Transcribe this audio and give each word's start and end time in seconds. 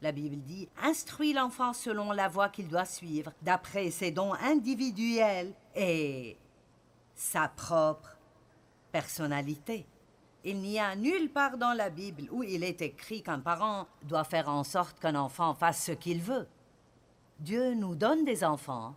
La 0.00 0.12
Bible 0.12 0.36
dit 0.42 0.68
Instruis 0.82 1.32
l'enfant 1.32 1.72
selon 1.72 2.12
la 2.12 2.28
voie 2.28 2.48
qu'il 2.48 2.68
doit 2.68 2.84
suivre, 2.84 3.32
d'après 3.42 3.90
ses 3.90 4.10
dons 4.12 4.32
individuels 4.34 5.52
et 5.74 6.36
sa 7.14 7.48
propre 7.48 8.16
personnalité. 8.92 9.86
Il 10.44 10.60
n'y 10.60 10.78
a 10.78 10.94
nulle 10.94 11.30
part 11.30 11.58
dans 11.58 11.72
la 11.72 11.90
Bible 11.90 12.28
où 12.30 12.44
il 12.44 12.62
est 12.62 12.80
écrit 12.80 13.22
qu'un 13.22 13.40
parent 13.40 13.88
doit 14.04 14.24
faire 14.24 14.48
en 14.48 14.62
sorte 14.62 15.00
qu'un 15.00 15.16
enfant 15.16 15.52
fasse 15.54 15.84
ce 15.84 15.92
qu'il 15.92 16.22
veut. 16.22 16.46
Dieu 17.40 17.74
nous 17.74 17.96
donne 17.96 18.24
des 18.24 18.44
enfants, 18.44 18.94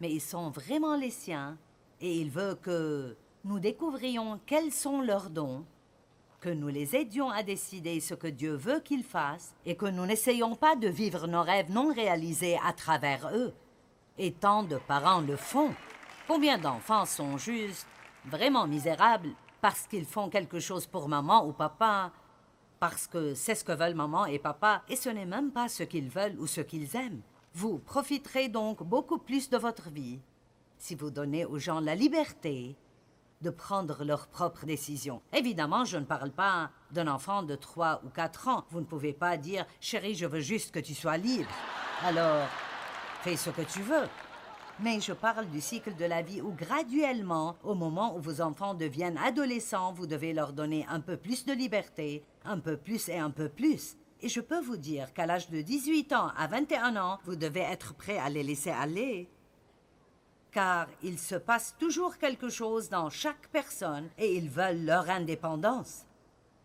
mais 0.00 0.12
ils 0.12 0.20
sont 0.20 0.50
vraiment 0.50 0.96
les 0.96 1.10
siens, 1.10 1.56
et 2.00 2.18
il 2.18 2.30
veut 2.30 2.56
que 2.56 3.16
nous 3.44 3.60
découvrions 3.60 4.40
quels 4.46 4.72
sont 4.72 5.00
leurs 5.00 5.30
dons, 5.30 5.64
que 6.44 6.50
nous 6.50 6.68
les 6.68 6.94
aidions 6.94 7.30
à 7.30 7.42
décider 7.42 8.00
ce 8.00 8.12
que 8.12 8.26
Dieu 8.26 8.52
veut 8.52 8.80
qu'ils 8.80 9.02
fassent, 9.02 9.54
et 9.64 9.76
que 9.76 9.86
nous 9.86 10.04
n'essayions 10.04 10.56
pas 10.56 10.76
de 10.76 10.88
vivre 10.88 11.26
nos 11.26 11.40
rêves 11.40 11.70
non 11.70 11.90
réalisés 11.90 12.58
à 12.62 12.74
travers 12.74 13.30
eux. 13.32 13.54
Et 14.18 14.30
tant 14.30 14.62
de 14.62 14.76
parents 14.76 15.22
le 15.22 15.36
font. 15.36 15.72
Combien 16.28 16.58
d'enfants 16.58 17.06
sont 17.06 17.38
juste 17.38 17.86
vraiment 18.26 18.66
misérables 18.66 19.30
parce 19.62 19.86
qu'ils 19.86 20.04
font 20.04 20.28
quelque 20.28 20.60
chose 20.60 20.86
pour 20.86 21.08
maman 21.08 21.46
ou 21.46 21.52
papa, 21.54 22.12
parce 22.78 23.06
que 23.06 23.32
c'est 23.32 23.54
ce 23.54 23.64
que 23.64 23.72
veulent 23.72 23.94
maman 23.94 24.26
et 24.26 24.38
papa, 24.38 24.82
et 24.90 24.96
ce 24.96 25.08
n'est 25.08 25.24
même 25.24 25.50
pas 25.50 25.70
ce 25.70 25.82
qu'ils 25.82 26.10
veulent 26.10 26.38
ou 26.38 26.46
ce 26.46 26.60
qu'ils 26.60 26.94
aiment. 26.94 27.22
Vous 27.54 27.78
profiterez 27.78 28.50
donc 28.50 28.82
beaucoup 28.82 29.16
plus 29.16 29.48
de 29.48 29.56
votre 29.56 29.88
vie 29.88 30.20
si 30.76 30.94
vous 30.94 31.10
donnez 31.10 31.46
aux 31.46 31.58
gens 31.58 31.80
la 31.80 31.94
liberté 31.94 32.76
de 33.44 33.50
prendre 33.50 34.04
leurs 34.04 34.26
propres 34.26 34.64
décisions. 34.64 35.20
Évidemment, 35.32 35.84
je 35.84 35.98
ne 35.98 36.04
parle 36.04 36.32
pas 36.32 36.70
d'un 36.90 37.06
enfant 37.06 37.42
de 37.42 37.54
3 37.54 38.00
ou 38.04 38.08
4 38.08 38.48
ans. 38.48 38.64
Vous 38.70 38.80
ne 38.80 38.86
pouvez 38.86 39.12
pas 39.12 39.36
dire 39.36 39.66
Chérie, 39.80 40.14
je 40.14 40.26
veux 40.26 40.40
juste 40.40 40.74
que 40.74 40.80
tu 40.80 40.94
sois 40.94 41.18
libre. 41.18 41.50
Alors, 42.02 42.48
fais 43.22 43.36
ce 43.36 43.50
que 43.50 43.62
tu 43.62 43.82
veux. 43.82 44.08
Mais 44.80 44.98
je 45.00 45.12
parle 45.12 45.46
du 45.50 45.60
cycle 45.60 45.94
de 45.94 46.06
la 46.06 46.22
vie 46.22 46.40
où 46.40 46.52
graduellement, 46.52 47.56
au 47.62 47.74
moment 47.74 48.16
où 48.16 48.20
vos 48.20 48.40
enfants 48.40 48.74
deviennent 48.74 49.18
adolescents, 49.18 49.92
vous 49.92 50.06
devez 50.06 50.32
leur 50.32 50.52
donner 50.52 50.84
un 50.88 51.00
peu 51.00 51.16
plus 51.16 51.44
de 51.44 51.52
liberté, 51.52 52.24
un 52.44 52.58
peu 52.58 52.76
plus 52.76 53.08
et 53.08 53.18
un 53.18 53.30
peu 53.30 53.48
plus. 53.48 53.96
Et 54.22 54.28
je 54.28 54.40
peux 54.40 54.60
vous 54.60 54.78
dire 54.78 55.12
qu'à 55.12 55.26
l'âge 55.26 55.50
de 55.50 55.60
18 55.60 56.14
ans 56.14 56.32
à 56.36 56.46
21 56.46 56.96
ans, 56.96 57.18
vous 57.24 57.36
devez 57.36 57.60
être 57.60 57.94
prêt 57.94 58.18
à 58.18 58.30
les 58.30 58.42
laisser 58.42 58.70
aller. 58.70 59.28
Car 60.54 60.86
il 61.02 61.18
se 61.18 61.34
passe 61.34 61.74
toujours 61.80 62.16
quelque 62.16 62.48
chose 62.48 62.88
dans 62.88 63.10
chaque 63.10 63.48
personne 63.48 64.08
et 64.16 64.36
ils 64.36 64.48
veulent 64.48 64.84
leur 64.84 65.10
indépendance. 65.10 66.06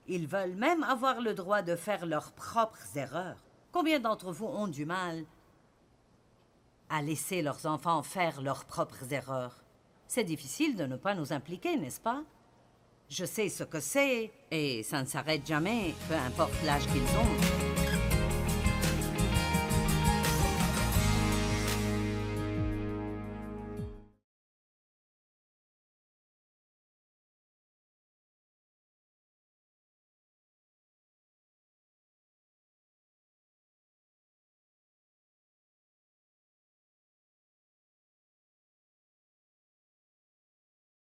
Ils 0.08 0.28
veulent 0.28 0.56
même 0.56 0.84
avoir 0.84 1.22
le 1.22 1.34
droit 1.34 1.64
de 1.64 1.76
faire 1.76 2.06
leurs 2.06 2.32
propres 2.34 2.96
erreurs. 2.96 3.44
Combien 3.72 4.00
d'entre 4.00 4.32
vous 4.32 4.46
ont 4.46 4.68
du 4.68 4.86
mal 4.86 5.26
à 6.90 7.02
laisser 7.02 7.42
leurs 7.42 7.66
enfants 7.66 8.04
faire 8.04 8.44
leurs 8.44 8.66
propres 8.66 9.12
erreurs? 9.12 9.64
C'est 10.08 10.24
difficile 10.24 10.76
de 10.76 10.86
ne 10.86 10.96
pas 10.96 11.16
nous 11.16 11.34
impliquer, 11.34 11.76
n'est-ce 11.76 12.02
pas? 12.02 12.22
Je 13.10 13.26
sais 13.26 13.50
ce 13.50 13.64
que 13.64 13.80
c'est, 13.80 14.32
et 14.52 14.84
ça 14.84 15.02
ne 15.02 15.08
s'arrête 15.08 15.48
jamais, 15.48 15.96
peu 16.08 16.16
importe 16.16 16.54
l'âge 16.64 16.86
qu'ils 16.88 17.02
ont. 17.02 17.89